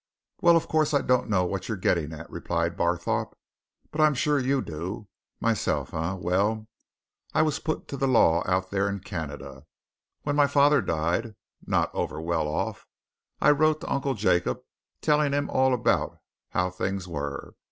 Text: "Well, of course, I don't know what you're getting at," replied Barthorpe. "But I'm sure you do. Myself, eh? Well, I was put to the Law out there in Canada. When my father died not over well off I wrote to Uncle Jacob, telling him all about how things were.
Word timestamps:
"Well, 0.39 0.57
of 0.57 0.67
course, 0.67 0.95
I 0.95 1.03
don't 1.03 1.29
know 1.29 1.45
what 1.45 1.67
you're 1.67 1.77
getting 1.77 2.11
at," 2.11 2.27
replied 2.27 2.75
Barthorpe. 2.75 3.37
"But 3.91 4.01
I'm 4.01 4.15
sure 4.15 4.39
you 4.39 4.63
do. 4.63 5.07
Myself, 5.39 5.93
eh? 5.93 6.13
Well, 6.13 6.67
I 7.35 7.43
was 7.43 7.59
put 7.59 7.87
to 7.89 7.97
the 7.97 8.07
Law 8.07 8.41
out 8.49 8.71
there 8.71 8.89
in 8.89 9.01
Canada. 9.01 9.67
When 10.23 10.35
my 10.35 10.47
father 10.47 10.81
died 10.81 11.35
not 11.67 11.93
over 11.93 12.19
well 12.19 12.47
off 12.47 12.87
I 13.41 13.51
wrote 13.51 13.81
to 13.81 13.93
Uncle 13.93 14.15
Jacob, 14.15 14.61
telling 15.01 15.33
him 15.33 15.51
all 15.51 15.71
about 15.71 16.17
how 16.49 16.71
things 16.71 17.07
were. 17.07 17.53